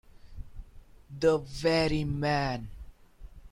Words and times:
The 1.19 1.37
very 1.37 2.03
man. 2.05 2.69